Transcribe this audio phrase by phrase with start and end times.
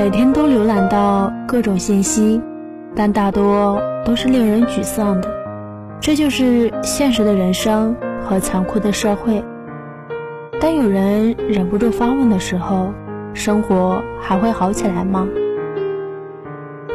[0.00, 2.40] 每天都浏览到各种信息，
[2.96, 5.28] 但大多都是令人沮丧的。
[6.00, 7.94] 这就是现实的人生
[8.24, 9.44] 和残酷的社会。
[10.58, 12.94] 当有人忍不住发问的时候，
[13.34, 15.28] 生活还会好起来吗？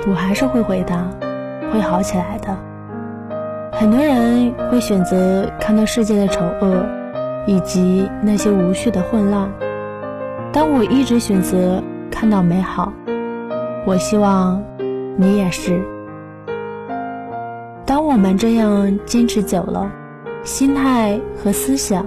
[0.07, 1.07] 我还是会回答，
[1.71, 2.57] 会好起来的。
[3.73, 6.83] 很多人会选择看到世界的丑恶，
[7.45, 9.47] 以及那些无序的混乱，
[10.51, 11.83] 但我一直选择
[12.15, 12.93] 看到美好。
[13.85, 14.63] 我希望
[15.17, 15.83] 你也是。
[17.85, 19.91] 当我们这样坚持久了，
[20.45, 22.05] 心态和思想、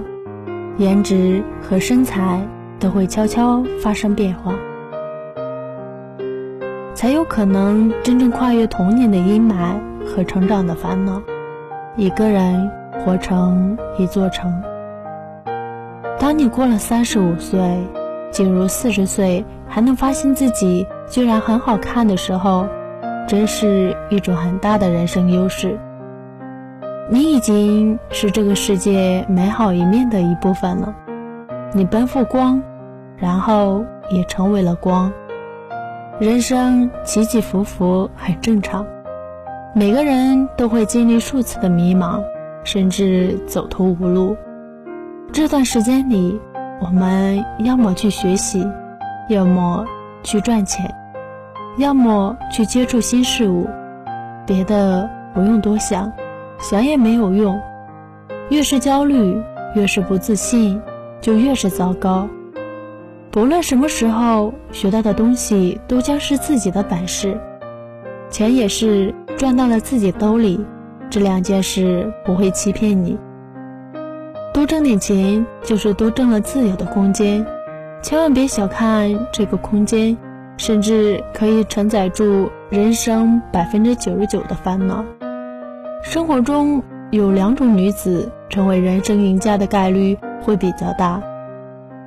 [0.78, 2.40] 颜值和身材
[2.80, 4.54] 都会悄悄发生变化。
[6.94, 11.22] 才有可能真正跨越童年的阴霾和成长的烦恼，
[11.96, 12.68] 一个人
[13.04, 14.50] 活成一座城。
[16.18, 17.60] 当你过了三十五岁，
[18.30, 22.66] 进入四十岁，还能发现自己居然很好看的时候，
[23.26, 25.78] 真是一种很大的人生优势。
[27.10, 30.94] 你已经是这个世界美好一面的一部分了。
[31.72, 32.62] 你奔赴光，
[33.16, 35.12] 然后也成为了光。
[36.18, 38.86] 人生起起伏伏很正常，
[39.74, 42.22] 每个人都会经历数次的迷茫，
[42.64, 44.36] 甚至走投无路。
[45.32, 46.40] 这段时间里，
[46.80, 48.64] 我们要么去学习，
[49.28, 49.84] 要么
[50.22, 50.94] 去赚钱，
[51.76, 53.66] 要么去接触新事物。
[54.46, 56.10] 别的不用多想，
[56.58, 57.60] 想也没有用。
[58.48, 59.42] 越是焦虑，
[59.74, 60.80] 越是不自信，
[61.20, 62.28] 就越是糟糕。
[63.30, 67.38] 不论什么时候学到的东西，都将是自己的本事。
[68.30, 70.64] 钱也是赚到了自己兜里，
[71.10, 73.18] 这两件事不会欺骗你。
[74.52, 77.46] 多挣点钱，就是多挣了自由的空间。
[78.02, 80.16] 千万别小看这个空间，
[80.56, 85.04] 甚至可以承载住人生百分之九十九的烦恼。
[86.02, 91.22] 生活中有两种女子成为人生赢家的概率会比较大。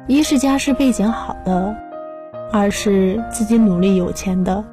[0.08, 1.76] 一是家世背景好的，
[2.52, 4.64] 二是自己努力有钱的。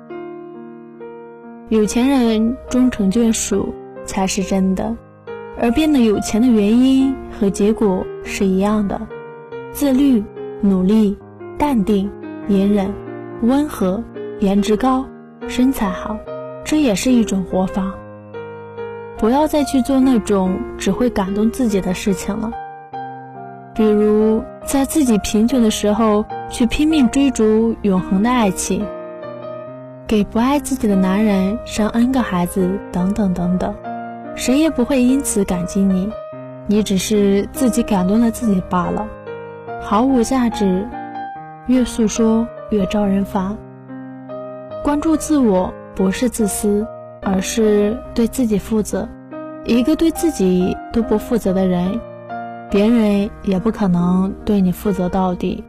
[1.68, 3.74] 有钱人终成眷属
[4.04, 4.96] 才是真的，
[5.60, 9.00] 而变得有钱的原因和结果是一样的：
[9.72, 10.22] 自律、
[10.60, 11.18] 努力、
[11.58, 12.10] 淡定、
[12.48, 12.92] 隐忍、
[13.42, 14.02] 温和、
[14.40, 15.04] 颜值高、
[15.48, 16.16] 身材好，
[16.64, 17.92] 这也是一种活法。
[19.16, 22.52] 不要再去做那种只会感动自己的事情了。
[23.74, 28.84] 比如，在自己贫穷的时候去拼命追逐永恒的爱情，
[30.06, 33.74] 给不爱自己的男人生 N 个孩子，等等等等，
[34.38, 36.08] 谁也不会因此感激你，
[36.68, 39.04] 你只是自己感动了自己罢了，
[39.82, 40.88] 毫无价值，
[41.66, 43.58] 越诉说越招人烦。
[44.84, 46.86] 关注自我不是自私，
[47.20, 49.08] 而是对自己负责。
[49.64, 52.00] 一个对自己都不负责的人。
[52.70, 55.64] 别人也不可能对你负责到底。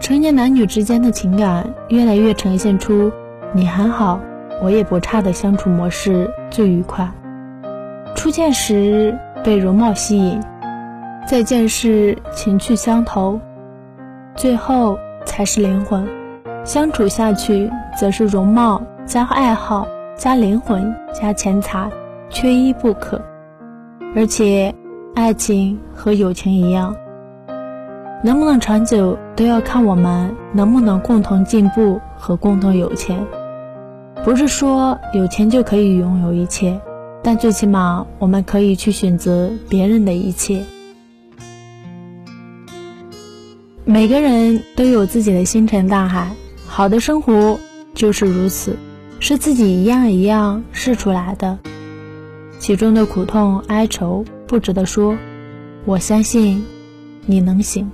[0.00, 3.12] 成年男女之间的情感越来越呈现出
[3.54, 4.18] “你很好，
[4.60, 7.08] 我也不差”的相处模式最愉快。
[8.26, 10.42] 初见时被容貌吸引，
[11.28, 13.38] 再见时情趣相投，
[14.34, 16.04] 最后才是灵魂。
[16.64, 21.88] 相处下去，则是容貌加爱好加灵魂加钱财，
[22.28, 23.22] 缺一不可。
[24.16, 24.74] 而且。
[25.14, 26.94] 爱情和友情一样，
[28.24, 33.24] 能不能长久，都要看我们能不能共同进步和共同有钱。
[34.24, 36.78] 不是说有钱就可以拥有一切，
[37.26, 40.62] 但最起码我们可以去选择别人的一切。
[43.84, 46.30] 每个人都有自己的星辰大海，
[46.68, 47.58] 好的生活
[47.94, 48.76] 就是如此，
[49.18, 51.58] 是自己一样一样试出来的，
[52.60, 54.24] 其中的苦痛哀愁。
[54.46, 55.18] 不值得说，
[55.84, 56.64] 我相信
[57.24, 57.90] 你能行。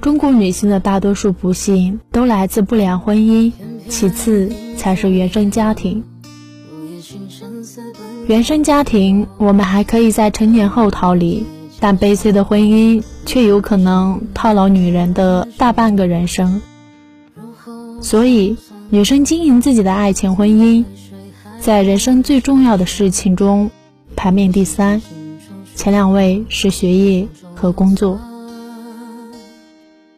[0.00, 3.52] 中国女性的大多数不幸都来自不良婚姻，
[3.88, 6.02] 其次才是原生家庭。
[8.26, 11.44] 原生家庭我们还可以在成年后逃离，
[11.78, 16.62] 但悲催的婚姻却有可能套牢女人的大半个人生。
[18.00, 18.56] 所以，
[18.88, 20.82] 女生经营自己的爱情婚姻。
[21.60, 23.70] 在人生最重要的事情中，
[24.16, 25.02] 排名第三，
[25.76, 28.18] 前两位是学业和工作。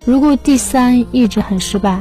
[0.05, 2.01] 如果第三一直很失败，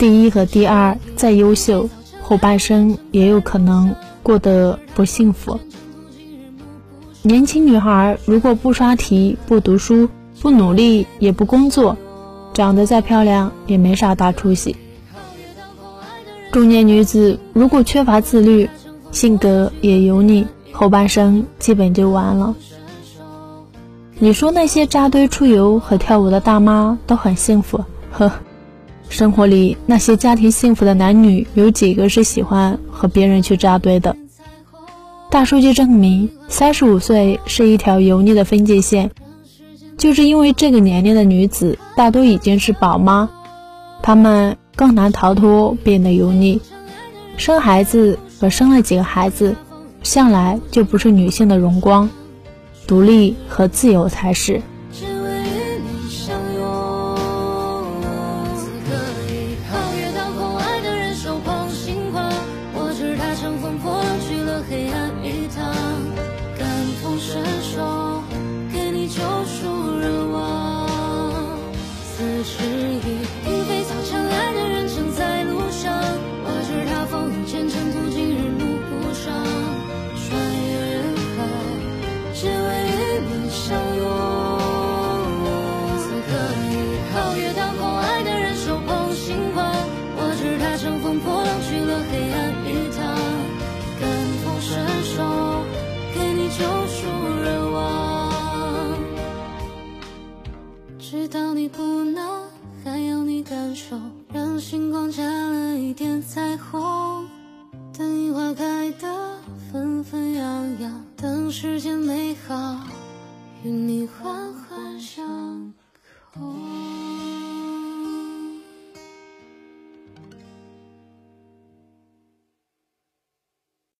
[0.00, 1.90] 第一和第二再优秀，
[2.22, 5.60] 后半生也有可能过得不幸福。
[7.20, 10.08] 年轻女孩如果不刷题、不读书、
[10.40, 11.98] 不努力、也不工作，
[12.54, 14.74] 长得再漂亮也没啥大出息。
[16.50, 18.70] 中年女子如果缺乏自律，
[19.12, 22.54] 性格也油腻，后半生基本就完了。
[24.18, 27.84] 你说那些扎堆出游和跳舞的大妈都很幸福？
[28.10, 28.32] 呵，
[29.10, 34.16] 生活里那些家庭幸福的男女，有几个是喜欢和别人去扎堆的？
[35.28, 39.10] 大数据证明，三十五岁是一条油腻的分界线，
[39.98, 43.28] 就是因为这个年龄的女子大多已经是宝妈，
[44.00, 46.60] 她们更难逃脱变得油腻。
[47.36, 49.56] 生孩子和生了几个孩子，
[50.04, 52.08] 向来就不是女性的荣光，
[52.86, 54.62] 独立和自由才是。
[103.90, 104.00] 手，
[104.32, 107.28] 让星光加了一点彩虹。
[107.92, 109.36] 等樱花开得
[109.72, 112.86] 纷纷扬扬，等世间美好
[113.64, 115.74] 与你环环相
[116.32, 116.40] 扣。